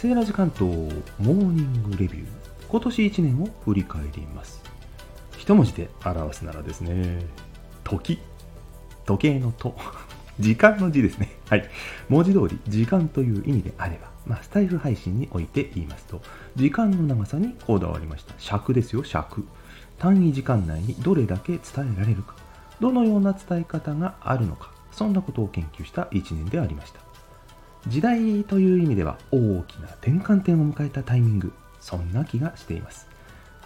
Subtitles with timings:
[0.00, 0.64] セーラジ関東
[1.18, 2.26] モーニングレビュー。
[2.70, 4.62] 今年1年を振り返ります。
[5.36, 7.22] 一文字で表すならですね
[7.84, 8.18] 時。
[9.04, 9.76] 時計のと。
[10.40, 11.28] 時間の字ですね。
[11.50, 11.68] はい。
[12.08, 16.22] 文字通り時間という意味であればまあ、スタイフ配信において言いますと
[16.56, 18.32] 時間の長さにこだわりました。
[18.38, 19.44] 尺ですよ尺。
[19.98, 22.36] 単位時間内にどれだけ伝えられるか。
[22.80, 24.70] どのような伝え方があるのか。
[24.92, 27.09] そんなことを研究した1年でありました。
[27.86, 33.08] 時代という意味では大きな転換点を迎えたタイミングそんな気がしています。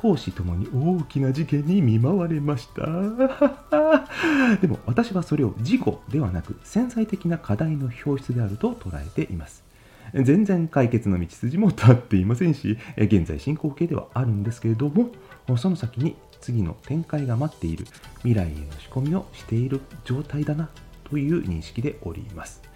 [0.00, 2.84] 講師ともに大きな事件に見舞われました。
[4.60, 9.64] でも私はそれを事故ではなく潜在的な課題の表出であると捉えています。
[10.12, 15.10] 全然解決の道筋も立っていませんし現在進行形ではあるんですけれども
[15.56, 17.86] その先に次の展開が待っている
[18.19, 20.69] 未来への仕込みをしている状態だな
[21.05, 22.73] という認識でおります。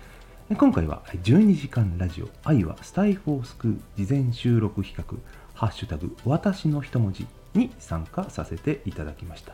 [0.57, 5.18] 今回は12時間ラジオ愛はスタイフを救う事前収録企画
[5.52, 9.52] ハッシュタグ私の一文字に参加させていただきました。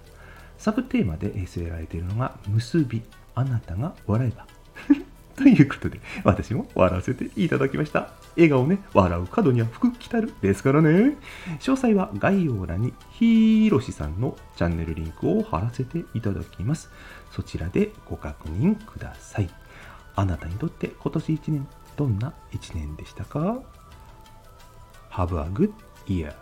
[0.56, 3.02] サブテーマで据えられているのが結び
[3.34, 4.46] あなたが笑えば。
[5.34, 8.10] ということで私も笑わせていただきました。
[8.36, 11.16] 笑顔ね笑う角には福来たるですからね。
[11.58, 16.88] 詳細は概要欄にひろしさんのチャンネルリンクを貼らせていただきます。
[17.32, 19.63] そちらでご確認ください。
[20.16, 23.60] あなたにとって今年1年どんな1年でしたか
[25.10, 25.72] ？Have a good
[26.06, 26.34] year.